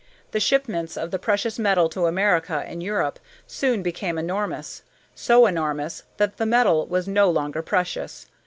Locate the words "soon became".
3.45-4.17